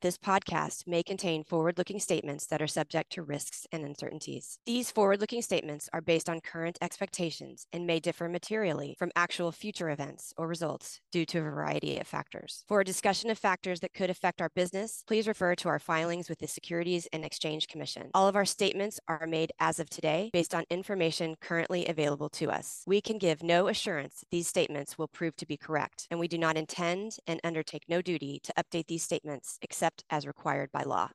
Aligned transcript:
this 0.00 0.16
podcast 0.16 0.86
may 0.86 1.02
contain 1.02 1.44
forward 1.44 1.76
looking 1.76 2.00
statements 2.00 2.46
that 2.46 2.62
are 2.62 2.66
subject 2.66 3.12
to 3.12 3.22
risks 3.22 3.66
and 3.70 3.84
uncertainties. 3.84 4.58
These 4.64 4.90
forward 4.90 5.20
looking 5.20 5.42
statements 5.42 5.90
are 5.92 6.00
based 6.00 6.30
on 6.30 6.40
current 6.40 6.78
expectations 6.80 7.66
and 7.72 7.86
may 7.86 8.00
differ 8.00 8.28
materially 8.28 8.96
from 8.98 9.10
actual 9.14 9.52
future 9.52 9.90
events 9.90 10.32
or 10.38 10.46
results 10.46 11.00
due 11.12 11.26
to 11.26 11.38
a 11.38 11.42
variety 11.42 11.98
of 11.98 12.06
factors. 12.06 12.64
For 12.66 12.80
a 12.80 12.84
discussion 12.84 13.28
of 13.28 13.38
factors 13.38 13.80
that 13.80 13.92
could 13.92 14.08
affect 14.08 14.40
our 14.40 14.50
business, 14.54 15.04
please 15.06 15.28
refer 15.28 15.54
to 15.56 15.68
our 15.68 15.78
filings 15.78 16.30
with 16.30 16.38
the 16.38 16.46
Securities 16.46 17.06
and 17.12 17.24
Exchange 17.24 17.68
Commission. 17.68 18.10
All 18.14 18.26
of 18.26 18.36
our 18.36 18.46
statements 18.46 19.00
are 19.06 19.26
made 19.26 19.52
as 19.60 19.78
of 19.78 19.90
today 19.90 20.30
based 20.32 20.54
on 20.54 20.64
information 20.70 21.36
currently 21.40 21.86
available 21.86 22.30
to 22.30 22.50
us. 22.50 22.84
We 22.86 23.02
can 23.02 23.18
give 23.18 23.42
no 23.42 23.68
assurance 23.68 24.24
these 24.30 24.48
statements 24.48 24.96
will 24.96 25.08
prove 25.08 25.36
to 25.36 25.46
be 25.46 25.58
correct, 25.58 26.06
and 26.10 26.18
we 26.18 26.28
do 26.28 26.38
not 26.38 26.56
intend 26.56 27.18
and 27.26 27.40
undertake 27.44 27.84
no 27.88 28.00
duty 28.00 28.40
to 28.44 28.54
update 28.56 28.86
these 28.86 29.02
statements 29.02 29.58
except 29.60 29.89
as 30.10 30.26
required 30.26 30.70
by 30.72 30.82
law. 30.82 31.10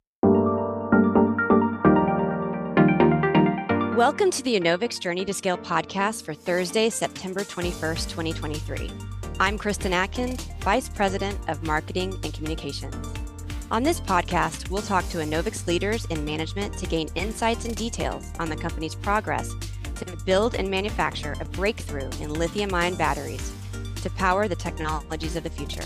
Welcome 3.95 4.29
to 4.31 4.43
the 4.43 4.59
Enovix 4.59 4.99
Journey 4.99 5.23
to 5.23 5.33
Scale 5.33 5.57
podcast 5.57 6.25
for 6.25 6.33
Thursday, 6.33 6.89
September 6.89 7.41
21st, 7.41 8.09
2023. 8.09 8.91
I'm 9.39 9.57
Kristen 9.57 9.93
Atkins, 9.93 10.49
Vice 10.59 10.89
President 10.89 11.39
of 11.47 11.63
Marketing 11.63 12.13
and 12.23 12.33
Communications. 12.33 12.95
On 13.71 13.83
this 13.83 14.01
podcast, 14.01 14.69
we'll 14.69 14.81
talk 14.81 15.07
to 15.09 15.19
Enovix 15.19 15.65
leaders 15.65 16.05
in 16.05 16.25
management 16.25 16.77
to 16.77 16.85
gain 16.85 17.07
insights 17.15 17.65
and 17.65 17.75
details 17.75 18.31
on 18.37 18.49
the 18.49 18.55
company's 18.55 18.95
progress 18.95 19.49
to 19.95 20.17
build 20.25 20.55
and 20.55 20.69
manufacture 20.69 21.35
a 21.39 21.45
breakthrough 21.45 22.09
in 22.19 22.33
lithium 22.33 22.73
ion 22.73 22.95
batteries 22.95 23.53
to 24.01 24.09
power 24.11 24.47
the 24.47 24.55
technologies 24.55 25.35
of 25.35 25.43
the 25.43 25.49
future. 25.49 25.85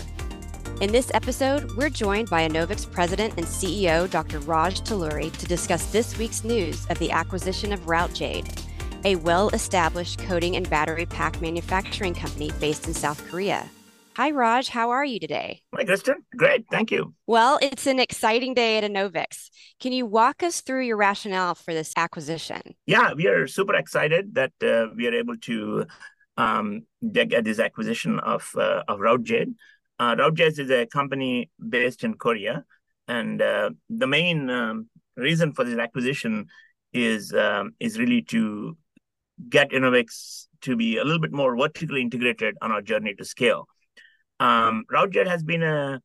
In 0.80 0.92
this 0.92 1.10
episode, 1.12 1.70
we're 1.76 1.90
joined 1.90 2.30
by 2.30 2.48
Enovix 2.48 2.90
President 2.90 3.34
and 3.36 3.44
CEO 3.44 4.08
Dr. 4.08 4.38
Raj 4.38 4.80
Talluri 4.80 5.30
to 5.36 5.44
discuss 5.44 5.92
this 5.92 6.16
week's 6.16 6.42
news 6.42 6.86
of 6.88 6.98
the 6.98 7.10
acquisition 7.10 7.74
of 7.74 7.80
Routejade, 7.80 8.64
a 9.04 9.16
well 9.16 9.50
established 9.50 10.20
coating 10.20 10.56
and 10.56 10.70
battery 10.70 11.04
pack 11.04 11.38
manufacturing 11.42 12.14
company 12.14 12.50
based 12.60 12.86
in 12.86 12.94
South 12.94 13.22
Korea. 13.28 13.68
Hi, 14.16 14.30
Raj. 14.30 14.68
How 14.68 14.88
are 14.88 15.04
you 15.04 15.20
today? 15.20 15.60
Hi, 15.74 15.84
Kristen. 15.84 16.24
Great. 16.34 16.64
Thank 16.70 16.90
you. 16.90 17.12
Well, 17.26 17.58
it's 17.60 17.86
an 17.86 18.00
exciting 18.00 18.54
day 18.54 18.78
at 18.78 18.84
Enovix. 18.84 19.50
Can 19.80 19.92
you 19.92 20.06
walk 20.06 20.42
us 20.42 20.62
through 20.62 20.86
your 20.86 20.96
rationale 20.96 21.56
for 21.56 21.74
this 21.74 21.92
acquisition? 21.94 22.74
Yeah, 22.86 23.12
we 23.12 23.26
are 23.26 23.46
super 23.46 23.74
excited 23.74 24.34
that 24.34 24.52
uh, 24.62 24.94
we 24.96 25.06
are 25.06 25.14
able 25.14 25.36
to 25.42 25.84
um, 26.38 26.86
get 27.12 27.44
this 27.44 27.58
acquisition 27.58 28.18
of, 28.18 28.50
uh, 28.56 28.82
of 28.88 29.00
Routejade. 29.00 29.52
Uh, 30.00 30.14
is 30.40 30.70
a 30.70 30.86
company 30.86 31.50
based 31.68 32.04
in 32.04 32.14
Korea, 32.14 32.64
and 33.06 33.42
uh, 33.42 33.68
the 33.90 34.06
main 34.06 34.48
um, 34.48 34.88
reason 35.14 35.52
for 35.52 35.62
this 35.62 35.78
acquisition 35.78 36.46
is 36.94 37.34
um, 37.34 37.74
is 37.78 37.98
really 37.98 38.22
to 38.22 38.78
get 39.50 39.70
Enovix 39.72 40.46
to 40.62 40.74
be 40.74 40.96
a 40.96 41.04
little 41.04 41.20
bit 41.20 41.32
more 41.32 41.54
vertically 41.54 42.00
integrated 42.00 42.56
on 42.62 42.72
our 42.72 42.80
journey 42.80 43.14
to 43.14 43.26
scale. 43.26 43.68
Um, 44.38 44.84
has 45.26 45.42
been 45.42 45.62
a 45.62 46.00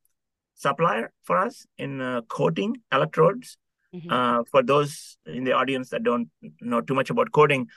supplier 0.56 1.10
for 1.24 1.38
us 1.38 1.64
in 1.78 2.02
uh, 2.02 2.20
coating 2.28 2.76
electrodes. 2.92 3.56
Mm-hmm. 3.94 4.12
Uh, 4.12 4.42
for 4.50 4.62
those 4.62 5.16
in 5.24 5.44
the 5.44 5.52
audience 5.52 5.88
that 5.88 6.02
don't 6.02 6.28
know 6.60 6.82
too 6.82 6.94
much 6.94 7.08
about 7.08 7.32
coating, 7.32 7.68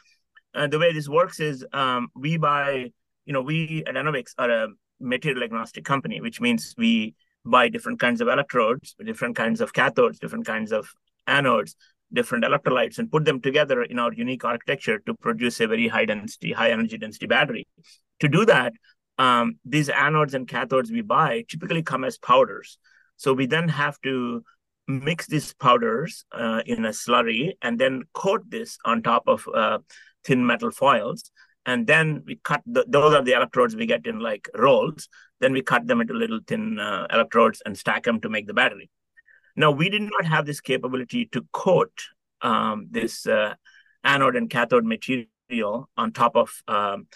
uh, 0.53 0.67
the 0.67 0.79
way 0.79 0.91
this 0.91 1.07
works 1.07 1.39
is 1.39 1.65
um, 1.71 2.09
we 2.13 2.35
buy, 2.35 2.91
you 3.25 3.31
know, 3.31 3.41
we 3.41 3.83
at 3.87 3.95
are 4.37 4.51
a 4.51 4.67
material 4.99 5.43
agnostic 5.43 5.85
company, 5.85 6.21
which 6.21 6.41
means 6.41 6.75
we 6.77 7.15
buy 7.45 7.69
different 7.69 7.99
kinds 7.99 8.21
of 8.21 8.27
electrodes, 8.27 8.95
different 9.03 9.35
kinds 9.35 9.61
of 9.61 9.73
cathodes, 9.73 10.19
different 10.19 10.45
kinds 10.45 10.71
of 10.71 10.89
anodes, 11.27 11.75
different 12.11 12.43
electrolytes, 12.43 12.97
and 12.97 13.11
put 13.11 13.25
them 13.25 13.39
together 13.39 13.83
in 13.83 13.99
our 13.99 14.13
unique 14.13 14.43
architecture 14.43 14.99
to 14.99 15.13
produce 15.15 15.59
a 15.59 15.67
very 15.67 15.87
high 15.87 16.05
density, 16.05 16.51
high 16.51 16.71
energy 16.71 16.97
density 16.97 17.27
battery. 17.27 17.67
To 18.19 18.27
do 18.27 18.45
that, 18.45 18.73
um, 19.17 19.59
these 19.65 19.89
anodes 19.89 20.33
and 20.33 20.47
cathodes 20.47 20.91
we 20.91 21.01
buy 21.01 21.43
typically 21.47 21.83
come 21.83 22.03
as 22.03 22.17
powders. 22.17 22.77
So 23.17 23.33
we 23.33 23.45
then 23.45 23.67
have 23.69 23.99
to 24.01 24.43
mix 24.87 25.27
these 25.27 25.53
powders 25.53 26.25
uh, 26.31 26.61
in 26.65 26.85
a 26.85 26.89
slurry 26.89 27.51
and 27.61 27.77
then 27.77 28.03
coat 28.13 28.41
this 28.49 28.77
on 28.85 29.03
top 29.03 29.27
of 29.27 29.47
uh, 29.53 29.79
thin 30.23 30.45
metal 30.45 30.71
foils 30.71 31.31
and 31.69 31.87
then 31.91 32.23
we 32.25 32.35
cut 32.49 32.61
the, 32.75 32.83
those 32.87 33.13
are 33.13 33.23
the 33.23 33.35
electrodes 33.39 33.75
we 33.75 33.85
get 33.93 34.05
in 34.11 34.19
like 34.19 34.49
rolls 34.65 35.07
then 35.41 35.53
we 35.53 35.61
cut 35.61 35.87
them 35.87 36.01
into 36.01 36.13
little 36.13 36.41
thin 36.47 36.79
uh, 36.79 37.05
electrodes 37.11 37.61
and 37.65 37.77
stack 37.83 38.03
them 38.03 38.19
to 38.21 38.29
make 38.35 38.47
the 38.47 38.59
battery 38.61 38.89
now 39.55 39.71
we 39.71 39.89
did 39.89 40.05
not 40.15 40.25
have 40.25 40.45
this 40.45 40.61
capability 40.61 41.25
to 41.33 41.45
coat 41.51 41.95
um, 42.41 42.87
this 42.91 43.25
uh, 43.27 43.53
anode 44.03 44.35
and 44.35 44.49
cathode 44.49 44.85
material 44.85 45.89
on 45.97 46.11
top 46.11 46.35
of 46.35 46.49
um, 46.67 47.07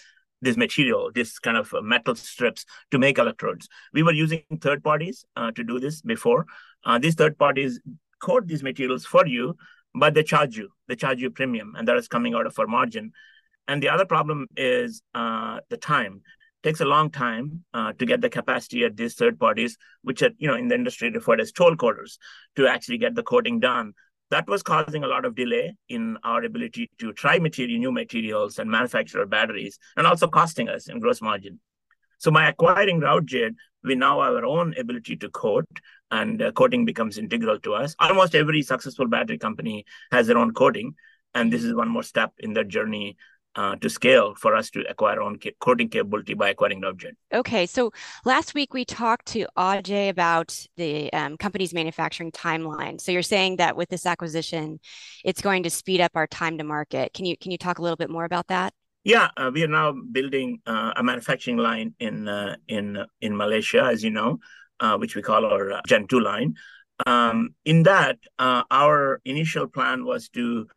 this 0.44 0.56
material, 0.56 1.10
this 1.12 1.38
kind 1.38 1.56
of 1.56 1.74
metal 1.82 2.14
strips 2.14 2.64
to 2.90 2.98
make 2.98 3.18
electrodes. 3.18 3.68
We 3.92 4.02
were 4.02 4.12
using 4.12 4.42
third 4.60 4.84
parties 4.84 5.24
uh, 5.36 5.50
to 5.52 5.64
do 5.64 5.80
this 5.80 6.02
before. 6.02 6.46
Uh, 6.84 6.98
these 6.98 7.14
third 7.14 7.38
parties 7.38 7.80
coat 8.20 8.46
these 8.46 8.62
materials 8.62 9.04
for 9.04 9.26
you, 9.26 9.56
but 9.94 10.14
they 10.14 10.22
charge 10.22 10.56
you. 10.56 10.70
They 10.88 10.96
charge 10.96 11.20
you 11.20 11.30
premium, 11.30 11.74
and 11.76 11.88
that 11.88 11.96
is 11.96 12.08
coming 12.08 12.34
out 12.34 12.46
of 12.46 12.58
our 12.58 12.66
margin. 12.66 13.12
And 13.68 13.82
the 13.82 13.88
other 13.88 14.04
problem 14.04 14.46
is 14.56 15.02
uh, 15.14 15.60
the 15.70 15.76
time. 15.76 16.22
It 16.62 16.68
takes 16.68 16.80
a 16.80 16.84
long 16.84 17.10
time 17.10 17.64
uh, 17.72 17.92
to 17.94 18.06
get 18.06 18.20
the 18.20 18.30
capacity 18.30 18.84
at 18.84 18.96
these 18.96 19.14
third 19.14 19.38
parties, 19.38 19.76
which 20.02 20.22
are 20.22 20.30
you 20.38 20.48
know 20.48 20.54
in 20.54 20.68
the 20.68 20.74
industry 20.74 21.10
referred 21.10 21.40
as 21.40 21.52
toll 21.52 21.76
coaters, 21.76 22.18
to 22.56 22.66
actually 22.66 22.98
get 22.98 23.14
the 23.14 23.22
coating 23.22 23.60
done. 23.60 23.92
That 24.30 24.48
was 24.48 24.62
causing 24.62 25.04
a 25.04 25.06
lot 25.06 25.24
of 25.24 25.34
delay 25.34 25.76
in 25.88 26.18
our 26.24 26.42
ability 26.42 26.90
to 26.98 27.12
try 27.12 27.38
material, 27.38 27.78
new 27.78 27.92
materials 27.92 28.58
and 28.58 28.70
manufacture 28.70 29.24
batteries, 29.26 29.78
and 29.96 30.06
also 30.06 30.26
costing 30.26 30.68
us 30.68 30.88
in 30.88 31.00
gross 31.00 31.20
margin. 31.20 31.60
So 32.18 32.30
by 32.30 32.48
acquiring 32.48 33.00
Routejade, 33.00 33.54
we 33.82 33.94
now 33.94 34.22
have 34.22 34.32
our 34.34 34.46
own 34.46 34.74
ability 34.78 35.16
to 35.16 35.28
coat, 35.28 35.66
and 36.10 36.40
uh, 36.40 36.52
coating 36.52 36.84
becomes 36.84 37.18
integral 37.18 37.58
to 37.60 37.74
us. 37.74 37.94
Almost 37.98 38.34
every 38.34 38.62
successful 38.62 39.06
battery 39.08 39.38
company 39.38 39.84
has 40.10 40.26
their 40.26 40.38
own 40.38 40.54
coating, 40.54 40.94
and 41.34 41.52
this 41.52 41.62
is 41.62 41.74
one 41.74 41.88
more 41.88 42.02
step 42.02 42.32
in 42.38 42.54
their 42.54 42.64
journey 42.64 43.16
uh, 43.56 43.76
to 43.76 43.88
scale 43.88 44.34
for 44.34 44.54
us 44.54 44.70
to 44.70 44.84
acquire 44.88 45.20
our 45.20 45.22
own 45.22 45.38
coating 45.60 45.88
capability 45.88 46.34
by 46.34 46.50
acquiring 46.50 46.82
Routejade. 46.82 47.16
Okay, 47.32 47.66
so 47.66 47.92
last 48.24 48.54
week 48.54 48.74
we 48.74 48.84
talked 48.84 49.26
to 49.26 49.46
Ajay 49.56 50.08
about 50.08 50.66
the 50.76 51.12
um, 51.12 51.36
company's 51.36 51.72
manufacturing 51.72 52.32
timeline. 52.32 53.00
So 53.00 53.12
you're 53.12 53.22
saying 53.22 53.56
that 53.56 53.76
with 53.76 53.88
this 53.88 54.06
acquisition, 54.06 54.80
it's 55.24 55.40
going 55.40 55.62
to 55.64 55.70
speed 55.70 56.00
up 56.00 56.12
our 56.14 56.26
time 56.26 56.58
to 56.58 56.64
market. 56.64 57.12
Can 57.14 57.24
you 57.24 57.36
can 57.36 57.50
you 57.50 57.58
talk 57.58 57.78
a 57.78 57.82
little 57.82 57.96
bit 57.96 58.10
more 58.10 58.24
about 58.24 58.48
that? 58.48 58.72
Yeah, 59.04 59.28
uh, 59.36 59.50
we 59.52 59.62
are 59.62 59.68
now 59.68 59.92
building 59.92 60.60
uh, 60.66 60.94
a 60.96 61.02
manufacturing 61.02 61.58
line 61.58 61.94
in 62.00 62.26
uh, 62.26 62.56
in 62.68 63.04
in 63.20 63.36
Malaysia, 63.36 63.82
as 63.84 64.02
you 64.02 64.10
know, 64.10 64.38
uh, 64.80 64.96
which 64.96 65.14
we 65.14 65.22
call 65.22 65.44
our 65.44 65.72
uh, 65.72 65.80
Gen 65.86 66.06
two 66.06 66.20
line. 66.20 66.54
Um, 67.06 67.54
in 67.64 67.82
that, 67.82 68.18
our 68.38 69.20
initial 69.24 69.66
plan 69.66 70.04
was 70.04 70.28
to 70.30 70.68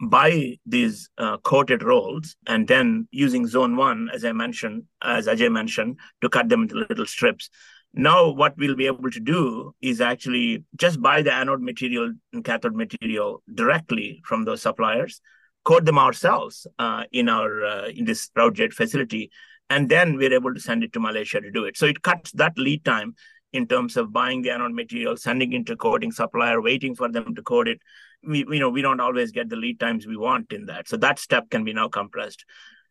buy 0.00 0.56
these 0.66 1.08
uh, 1.18 1.36
coated 1.38 1.82
rolls 1.82 2.36
and 2.46 2.66
then 2.66 3.08
using 3.10 3.46
zone 3.46 3.76
one, 3.76 4.10
as 4.12 4.24
I 4.24 4.32
mentioned, 4.32 4.84
as 5.02 5.26
Ajay 5.26 5.50
mentioned, 5.50 5.98
to 6.20 6.28
cut 6.28 6.48
them 6.48 6.62
into 6.62 6.74
little 6.74 7.06
strips. 7.06 7.48
Now, 7.92 8.28
what 8.30 8.56
we'll 8.56 8.74
be 8.74 8.86
able 8.86 9.10
to 9.10 9.20
do 9.20 9.72
is 9.80 10.00
actually 10.00 10.64
just 10.76 11.00
buy 11.00 11.22
the 11.22 11.32
anode 11.32 11.62
material 11.62 12.12
and 12.32 12.44
cathode 12.44 12.74
material 12.74 13.42
directly 13.54 14.20
from 14.24 14.44
those 14.44 14.62
suppliers, 14.62 15.20
coat 15.64 15.84
them 15.84 15.98
ourselves 15.98 16.66
uh, 16.80 17.04
in 17.12 17.28
our 17.28 17.64
uh, 17.64 17.86
in 17.86 18.04
this 18.04 18.30
Routejade 18.36 18.72
facility, 18.72 19.30
and 19.70 19.88
then 19.88 20.16
we're 20.16 20.34
able 20.34 20.52
to 20.52 20.60
send 20.60 20.82
it 20.82 20.92
to 20.94 21.00
Malaysia 21.00 21.40
to 21.40 21.52
do 21.52 21.64
it. 21.64 21.76
So 21.76 21.86
it 21.86 22.02
cuts 22.02 22.32
that 22.32 22.58
lead 22.58 22.84
time 22.84 23.14
in 23.54 23.66
terms 23.66 23.96
of 23.96 24.12
buying 24.12 24.42
the 24.42 24.50
anode 24.50 24.74
material, 24.74 25.16
sending 25.16 25.52
it 25.52 25.66
to 25.66 25.76
coating 25.76 26.12
supplier, 26.12 26.60
waiting 26.60 26.94
for 26.94 27.10
them 27.10 27.34
to 27.34 27.42
coat 27.42 27.68
it, 27.68 27.80
we 28.26 28.44
you 28.48 28.60
know 28.60 28.70
we 28.70 28.82
don't 28.82 29.00
always 29.00 29.30
get 29.30 29.48
the 29.48 29.56
lead 29.56 29.78
times 29.80 30.06
we 30.06 30.16
want 30.16 30.52
in 30.52 30.66
that 30.66 30.88
so 30.88 30.96
that 30.96 31.18
step 31.18 31.50
can 31.50 31.64
be 31.64 31.72
now 31.72 31.88
compressed 31.88 32.44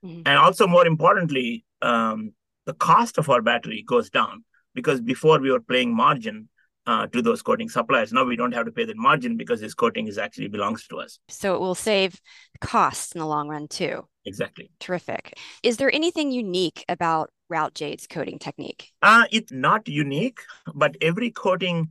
mm-hmm. 0.06 0.22
and 0.26 0.38
also 0.38 0.68
more 0.68 0.86
importantly 0.86 1.66
um, 1.82 2.34
the 2.66 2.74
cost 2.74 3.18
of 3.18 3.30
our 3.30 3.42
battery 3.42 3.84
goes 3.88 4.10
down 4.10 4.44
because 4.74 5.02
before 5.02 5.40
we 5.40 5.52
were 5.52 5.60
playing 5.60 5.96
margin 5.96 6.50
uh, 6.86 7.08
to 7.08 7.22
those 7.22 7.42
coating 7.42 7.70
suppliers. 7.70 8.12
Now 8.12 8.26
we 8.26 8.36
don't 8.36 8.54
have 8.54 8.66
to 8.66 8.72
pay 8.72 8.84
that 8.86 8.98
margin 8.98 9.38
because 9.38 9.62
this 9.62 9.74
coating 9.74 10.08
is 10.08 10.18
actually 10.18 10.50
belongs 10.50 10.86
to 10.88 11.00
us. 11.00 11.18
So 11.30 11.56
it 11.56 11.62
will 11.62 11.76
save 11.76 12.20
costs 12.60 13.14
in 13.14 13.20
the 13.20 13.26
long 13.26 13.48
run 13.48 13.70
too. 13.70 14.06
Exactly. 14.26 14.70
Terrific. 14.80 15.38
Is 15.64 15.78
there 15.78 15.94
anything 15.94 16.32
unique 16.32 16.84
about 16.90 17.30
Routejade's 17.50 18.08
coating 18.08 18.40
technique? 18.40 18.92
Uh, 19.02 19.26
it's 19.32 19.52
not 19.52 19.88
unique, 19.88 20.40
but 20.74 20.96
every 21.02 21.32
coating 21.32 21.90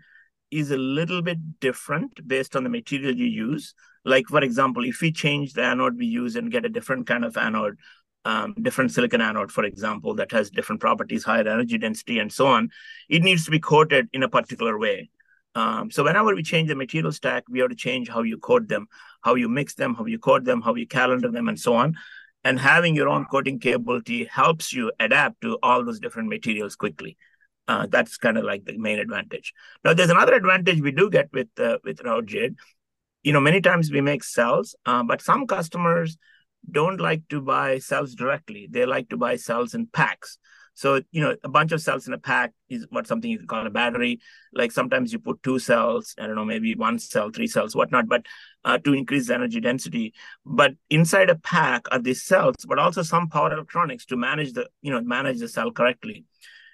is 0.51 0.71
a 0.71 0.77
little 0.77 1.23
bit 1.23 1.61
different 1.61 2.27
based 2.27 2.55
on 2.57 2.65
the 2.65 2.71
material 2.71 3.15
you 3.15 3.27
use. 3.27 3.75
Like, 4.05 4.27
for 4.27 4.43
example, 4.43 4.85
if 4.85 5.01
we 5.01 5.13
change 5.13 5.55
the 5.55 5.63
anode 5.63 5.97
we 5.97 6.07
use 6.07 6.37
and 6.37 6.51
get 6.51 6.65
a 6.65 6.69
different 6.69 7.07
kind 7.07 7.25
of 7.25 7.37
anode, 7.37 7.79
um, 8.25 8.55
different 8.61 8.93
silicon 8.93 9.21
anode, 9.21 9.51
for 9.51 9.65
example, 9.65 10.15
that 10.17 10.31
has 10.33 10.51
different 10.51 10.81
properties, 10.81 11.25
higher 11.25 11.49
energy 11.49 11.79
density, 11.79 12.19
and 12.19 12.33
so 12.33 12.47
on, 12.47 12.71
it 13.09 13.23
needs 13.23 13.45
to 13.45 13.51
be 13.51 13.59
coated 13.59 14.09
in 14.13 14.23
a 14.23 14.29
particular 14.29 14.79
way. 14.79 15.11
Um, 15.55 15.91
so 15.91 16.05
whenever 16.05 16.35
we 16.35 16.43
change 16.43 16.69
the 16.69 16.75
material 16.75 17.13
stack, 17.13 17.45
we 17.49 17.61
have 17.61 17.71
to 17.71 17.77
change 17.77 18.09
how 18.09 18.23
you 18.23 18.39
coat 18.39 18.69
them, 18.69 18.87
how 19.23 19.35
you 19.35 19.49
mix 19.49 19.75
them, 19.75 19.95
how 19.95 20.07
you 20.07 20.19
coat 20.19 20.45
them, 20.45 20.63
how 20.63 20.75
you 20.75 20.87
calender 20.87 21.31
them, 21.31 21.49
and 21.49 21.59
so 21.59 21.75
on. 21.75 21.95
And 22.45 22.59
having 22.59 22.97
your 22.97 23.09
own 23.09 23.25
coating 23.27 23.61
capability 23.61 24.25
helps 24.25 24.73
you 24.73 24.91
adapt 24.99 25.41
to 25.43 25.59
all 25.63 25.85
those 25.85 26.01
different 26.01 26.29
materials 26.29 26.75
quickly. 26.75 27.17
Uh, 27.69 27.87
that's 27.89 28.17
kind 28.17 28.37
of 28.37 28.45
like 28.45 28.65
the 28.65 28.77
main 28.77 28.99
advantage. 28.99 29.55
Now, 29.85 29.95
there's 29.95 30.11
another 30.11 30.35
advantage 30.35 30.81
we 30.81 30.91
do 30.91 31.09
get 31.09 31.29
with 31.33 31.49
uh, 31.59 31.79
with 31.85 31.99
Routejade. 31.99 32.57
You 33.23 33.33
know, 33.33 33.41
many 33.41 33.61
times 33.61 33.93
we 33.93 34.01
make 34.01 34.25
cells, 34.25 34.75
uh, 34.85 35.05
but 35.05 35.23
some 35.23 35.47
customers 35.47 36.19
don't 36.69 37.01
like 37.01 37.23
to 37.29 37.41
buy 37.41 37.79
cells 37.79 38.15
directly. 38.15 38.69
They 38.69 38.85
like 38.87 39.09
to 39.11 39.17
buy 39.17 39.37
cells 39.37 39.75
in 39.75 39.87
packs. 39.87 40.39
So, 40.75 41.03
you 41.11 41.21
know, 41.21 41.37
a 41.45 41.49
bunch 41.49 41.73
of 41.73 41.83
cells 41.83 42.07
in 42.07 42.15
a 42.15 42.19
pack 42.19 42.53
is 42.69 42.87
what 42.91 43.07
something 43.07 43.31
you 43.31 43.39
can 43.39 43.47
call 43.47 43.67
a 43.67 43.71
battery. 43.71 44.21
Like 44.55 44.73
sometimes 44.73 45.13
you 45.13 45.19
put 45.19 45.43
two 45.43 45.59
cells, 45.59 46.15
I 46.19 46.27
don't 46.27 46.35
know, 46.35 46.45
maybe 46.45 46.75
one 46.75 46.99
cell, 46.99 47.31
three 47.31 47.47
cells, 47.47 47.77
whatnot, 47.77 48.09
but 48.09 48.25
uh, 48.65 48.79
to 48.79 48.95
increase 48.95 49.29
the 49.29 49.35
energy 49.35 49.61
density. 49.61 50.15
But 50.47 50.75
inside 50.89 51.29
a 51.29 51.37
pack 51.37 51.87
are 51.93 51.99
these 51.99 52.23
cells, 52.23 52.57
but 52.67 52.79
also 52.79 53.03
some 53.03 53.29
power 53.29 53.53
electronics 53.53 54.07
to 54.07 54.17
manage 54.17 54.55
the, 54.55 54.69
you 54.81 54.91
know, 54.91 55.01
manage 55.03 55.41
the 55.41 55.49
cell 55.49 55.71
correctly. 55.71 56.25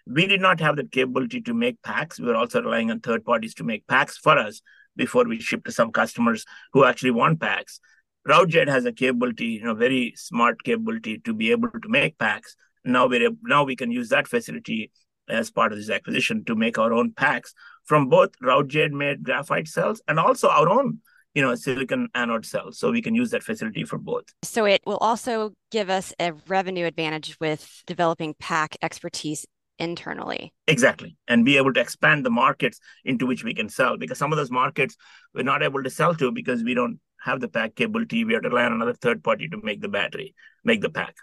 We 0.06 0.26
did 0.26 0.40
not 0.40 0.60
have 0.60 0.76
the 0.76 0.84
capability 0.84 1.40
to 1.42 1.52
make 1.52 1.82
packs. 1.82 2.20
We 2.20 2.26
were 2.26 2.36
also 2.36 2.62
relying 2.62 2.90
on 2.90 3.00
third 3.00 3.24
parties 3.24 3.54
to 3.54 3.64
make 3.64 3.86
packs 3.88 4.16
for 4.16 4.38
us 4.38 4.62
before 4.96 5.24
we 5.24 5.40
ship 5.40 5.64
to 5.64 5.72
some 5.72 5.90
customers 5.92 6.44
who 6.72 6.84
actually 6.84 7.10
want 7.10 7.40
packs. 7.40 7.80
Routejade 8.26 8.68
has 8.68 8.84
a 8.84 8.92
capability, 8.92 9.46
you 9.46 9.64
know, 9.64 9.74
very 9.74 10.14
smart 10.16 10.62
capability 10.62 11.18
to 11.18 11.34
be 11.34 11.50
able 11.50 11.70
to 11.70 11.88
make 11.88 12.18
packs 12.18 12.56
now 12.92 13.06
we're 13.06 13.30
now 13.42 13.64
we 13.64 13.76
can 13.76 13.90
use 13.90 14.08
that 14.08 14.28
facility 14.28 14.90
as 15.28 15.50
part 15.50 15.72
of 15.72 15.78
this 15.78 15.90
acquisition 15.90 16.44
to 16.44 16.54
make 16.54 16.78
our 16.78 16.92
own 16.92 17.12
packs 17.12 17.54
from 17.84 18.08
both 18.08 18.30
Routejade 18.42 18.92
made 18.92 19.22
graphite 19.22 19.68
cells 19.68 20.00
and 20.08 20.18
also 20.18 20.48
our 20.48 20.68
own 20.68 21.00
you 21.34 21.42
know 21.42 21.54
silicon 21.54 22.08
anode 22.14 22.46
cells. 22.46 22.78
So 22.78 22.90
we 22.90 23.02
can 23.02 23.14
use 23.14 23.30
that 23.30 23.42
facility 23.42 23.84
for 23.84 23.98
both. 23.98 24.24
So 24.42 24.64
it 24.64 24.82
will 24.86 24.98
also 24.98 25.52
give 25.70 25.90
us 25.90 26.12
a 26.18 26.32
revenue 26.48 26.86
advantage 26.86 27.36
with 27.40 27.82
developing 27.86 28.34
pack 28.38 28.76
expertise 28.82 29.46
internally. 29.78 30.52
Exactly. 30.66 31.16
And 31.28 31.44
be 31.44 31.56
able 31.56 31.72
to 31.72 31.80
expand 31.80 32.26
the 32.26 32.30
markets 32.30 32.80
into 33.04 33.26
which 33.26 33.44
we 33.44 33.54
can 33.54 33.68
sell 33.68 33.96
because 33.96 34.18
some 34.18 34.32
of 34.32 34.36
those 34.36 34.50
markets 34.50 34.96
we're 35.34 35.42
not 35.42 35.62
able 35.62 35.82
to 35.82 35.90
sell 35.90 36.14
to 36.16 36.32
because 36.32 36.64
we 36.64 36.74
don't 36.74 36.98
have 37.20 37.40
the 37.40 37.48
pack 37.48 37.74
capability. 37.74 38.24
We 38.24 38.34
have 38.34 38.42
to 38.42 38.48
rely 38.48 38.64
on 38.64 38.72
another 38.72 38.94
third 38.94 39.22
party 39.22 39.48
to 39.48 39.60
make 39.62 39.80
the 39.80 39.88
battery 39.88 40.34
make 40.64 40.80
the 40.80 40.90
pack 40.90 41.14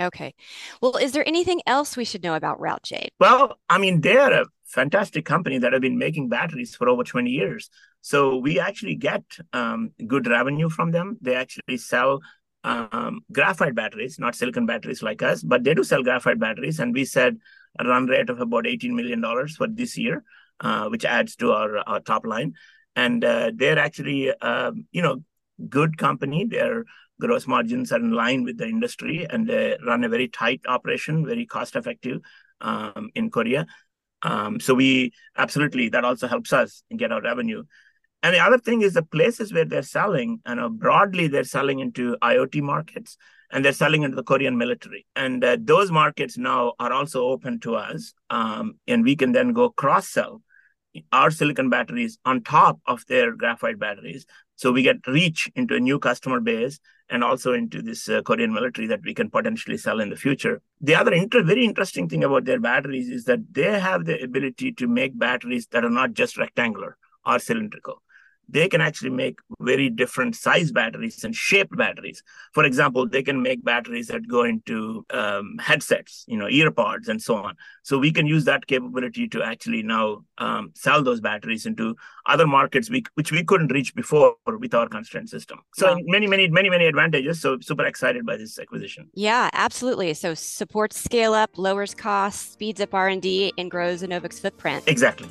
Okay. 0.00 0.34
Well, 0.80 0.96
is 0.96 1.12
there 1.12 1.26
anything 1.28 1.60
else 1.66 1.96
we 1.96 2.04
should 2.04 2.22
know 2.22 2.34
about 2.34 2.58
Routejade? 2.58 3.08
Well, 3.18 3.58
I 3.68 3.78
mean, 3.78 4.00
they're 4.00 4.42
a 4.42 4.46
fantastic 4.64 5.24
company 5.24 5.58
that 5.58 5.72
have 5.72 5.82
been 5.82 5.98
making 5.98 6.28
batteries 6.28 6.74
for 6.74 6.88
over 6.88 7.04
20 7.04 7.30
years. 7.30 7.68
So 8.00 8.36
we 8.36 8.58
actually 8.58 8.94
get 8.94 9.22
um, 9.52 9.90
good 10.06 10.26
revenue 10.26 10.70
from 10.70 10.92
them. 10.92 11.18
They 11.20 11.34
actually 11.34 11.76
sell 11.76 12.20
um, 12.64 13.20
graphite 13.32 13.74
batteries, 13.74 14.18
not 14.18 14.34
silicon 14.34 14.66
batteries 14.66 15.02
like 15.02 15.22
us, 15.22 15.42
but 15.42 15.64
they 15.64 15.74
do 15.74 15.84
sell 15.84 16.02
graphite 16.02 16.38
batteries. 16.38 16.80
And 16.80 16.94
we 16.94 17.04
said 17.04 17.38
a 17.78 17.84
run 17.84 18.06
rate 18.06 18.30
of 18.30 18.40
about 18.40 18.64
$18 18.64 18.90
million 18.90 19.22
for 19.48 19.66
this 19.68 19.98
year, 19.98 20.24
uh, 20.60 20.88
which 20.88 21.04
adds 21.04 21.36
to 21.36 21.52
our, 21.52 21.78
our 21.78 22.00
top 22.00 22.24
line. 22.24 22.54
And 22.96 23.24
uh, 23.24 23.52
they're 23.54 23.78
actually, 23.78 24.32
um, 24.32 24.86
you 24.92 25.02
know, 25.02 25.22
good 25.68 25.98
company. 25.98 26.46
They're 26.46 26.84
gross 27.20 27.46
margins 27.46 27.92
are 27.92 28.00
in 28.00 28.10
line 28.10 28.42
with 28.44 28.58
the 28.58 28.66
industry 28.66 29.26
and 29.28 29.46
they 29.46 29.76
run 29.86 30.02
a 30.02 30.08
very 30.08 30.28
tight 30.28 30.60
operation, 30.66 31.24
very 31.24 31.46
cost 31.46 31.76
effective 31.76 32.20
um, 32.60 33.10
in 33.14 33.30
Korea. 33.30 33.66
Um, 34.22 34.60
so 34.60 34.74
we 34.74 35.12
absolutely 35.36 35.88
that 35.90 36.04
also 36.04 36.26
helps 36.26 36.52
us 36.52 36.82
get 36.96 37.12
our 37.12 37.22
revenue. 37.22 37.62
And 38.22 38.34
the 38.34 38.40
other 38.40 38.58
thing 38.58 38.82
is 38.82 38.94
the 38.94 39.02
places 39.02 39.52
where 39.52 39.64
they're 39.64 39.82
selling, 39.82 40.40
you 40.46 40.54
know, 40.54 40.68
broadly 40.68 41.28
they're 41.28 41.44
selling 41.44 41.78
into 41.78 42.16
IoT 42.22 42.60
markets 42.62 43.16
and 43.50 43.64
they're 43.64 43.72
selling 43.72 44.02
into 44.02 44.16
the 44.16 44.22
Korean 44.22 44.58
military. 44.58 45.06
And 45.16 45.42
uh, 45.42 45.56
those 45.60 45.90
markets 45.90 46.36
now 46.36 46.74
are 46.78 46.92
also 46.92 47.24
open 47.24 47.60
to 47.60 47.76
us, 47.76 48.12
um, 48.28 48.74
and 48.86 49.04
we 49.04 49.16
can 49.16 49.32
then 49.32 49.52
go 49.52 49.70
cross 49.70 50.08
sell 50.08 50.42
our 51.12 51.30
silicon 51.30 51.70
batteries 51.70 52.18
on 52.24 52.42
top 52.42 52.80
of 52.86 53.04
their 53.06 53.34
graphite 53.34 53.78
batteries. 53.78 54.26
So 54.56 54.72
we 54.72 54.82
get 54.82 55.06
reach 55.06 55.48
into 55.54 55.74
a 55.74 55.80
new 55.80 55.98
customer 55.98 56.40
base 56.40 56.80
and 57.10 57.24
also 57.24 57.52
into 57.52 57.82
this 57.82 58.08
uh, 58.08 58.22
Korean 58.22 58.52
military 58.52 58.86
that 58.88 59.02
we 59.02 59.14
can 59.14 59.30
potentially 59.30 59.76
sell 59.76 60.00
in 60.00 60.10
the 60.10 60.16
future. 60.16 60.62
The 60.80 60.94
other 60.94 61.12
inter- 61.12 61.42
very 61.42 61.64
interesting 61.64 62.08
thing 62.08 62.24
about 62.24 62.44
their 62.44 62.60
batteries 62.60 63.08
is 63.08 63.24
that 63.24 63.40
they 63.52 63.78
have 63.78 64.04
the 64.04 64.22
ability 64.22 64.72
to 64.72 64.86
make 64.86 65.18
batteries 65.18 65.66
that 65.68 65.84
are 65.84 65.90
not 65.90 66.12
just 66.12 66.38
rectangular 66.38 66.96
or 67.26 67.38
cylindrical 67.38 68.02
they 68.52 68.68
can 68.68 68.80
actually 68.80 69.10
make 69.10 69.38
very 69.60 69.88
different 69.88 70.34
size 70.34 70.72
batteries 70.72 71.22
and 71.24 71.34
shaped 71.34 71.76
batteries. 71.76 72.22
For 72.52 72.64
example, 72.64 73.08
they 73.08 73.22
can 73.22 73.42
make 73.42 73.64
batteries 73.64 74.08
that 74.08 74.26
go 74.28 74.44
into 74.44 75.04
um, 75.10 75.56
headsets, 75.60 76.24
you 76.26 76.36
know, 76.36 76.46
earpods 76.46 77.08
and 77.08 77.20
so 77.20 77.36
on. 77.36 77.56
So 77.82 77.98
we 77.98 78.12
can 78.12 78.26
use 78.26 78.44
that 78.44 78.66
capability 78.66 79.28
to 79.28 79.42
actually 79.42 79.82
now 79.82 80.24
um, 80.38 80.72
sell 80.74 81.02
those 81.02 81.20
batteries 81.20 81.66
into 81.66 81.96
other 82.26 82.46
markets 82.46 82.90
we, 82.90 83.04
which 83.14 83.32
we 83.32 83.44
couldn't 83.44 83.72
reach 83.72 83.94
before 83.94 84.34
with 84.46 84.74
our 84.74 84.88
constraint 84.88 85.30
system. 85.30 85.60
So 85.74 85.94
wow. 85.94 86.00
many, 86.04 86.26
many, 86.26 86.48
many, 86.48 86.70
many 86.70 86.86
advantages. 86.86 87.40
So 87.40 87.58
super 87.60 87.84
excited 87.84 88.26
by 88.26 88.36
this 88.36 88.58
acquisition. 88.58 89.10
Yeah, 89.14 89.50
absolutely. 89.52 90.14
So 90.14 90.34
supports 90.34 90.98
scale 90.98 91.34
up, 91.34 91.56
lowers 91.56 91.94
costs, 91.94 92.52
speeds 92.52 92.80
up 92.80 92.94
R&D, 92.94 93.52
and 93.58 93.70
grows 93.70 94.02
Enovix's 94.02 94.40
footprint. 94.40 94.84
Exactly. 94.86 95.28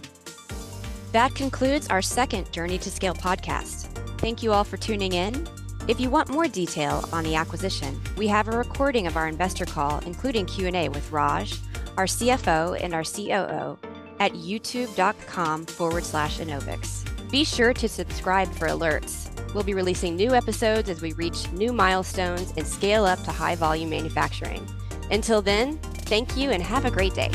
That 1.12 1.34
concludes 1.34 1.88
our 1.88 2.04
second 2.04 2.52
Journey 2.52 2.78
to 2.80 2.92
Scale 2.92 3.16
podcast. 3.16 3.88
Thank 4.20 4.44
you 4.44 4.54
all 4.54 4.64
for 4.64 4.78
tuning 4.78 5.14
in. 5.14 5.48
If 5.88 6.00
you 6.00 6.12
want 6.12 6.30
more 6.30 6.48
detail 6.48 7.10
on 7.12 7.24
the 7.24 7.34
acquisition, 7.34 8.00
we 8.16 8.28
have 8.28 8.48
a 8.48 8.56
recording 8.56 9.08
of 9.08 9.18
our 9.18 9.28
investor 9.28 9.66
call, 9.66 10.00
including 10.00 10.46
Q&A 10.46 10.88
with 10.90 11.12
Raj, 11.12 11.56
our 11.98 12.06
CFO, 12.06 12.80
and 12.84 12.94
our 12.94 13.04
COO 13.04 13.80
at 14.20 14.34
youtube.com 14.34 15.66
forward 15.66 16.04
slash 16.04 16.38
Enovix. 16.38 17.06
Be 17.32 17.44
sure 17.44 17.74
to 17.74 17.90
subscribe 17.90 18.52
for 18.54 18.68
alerts. 18.68 19.30
We'll 19.56 19.64
be 19.64 19.74
releasing 19.74 20.16
new 20.16 20.36
episodes 20.36 20.90
as 20.90 21.02
we 21.02 21.14
reach 21.14 21.52
new 21.54 21.74
milestones 21.74 22.54
and 22.56 22.68
scale 22.68 23.06
up 23.06 23.24
to 23.24 23.32
high 23.32 23.56
volume 23.56 23.90
manufacturing. 23.90 24.68
Until 25.10 25.42
then, 25.42 25.80
thank 25.80 26.38
you 26.38 26.52
and 26.52 26.62
have 26.62 26.86
a 26.86 26.92
great 26.92 27.16
day. 27.16 27.32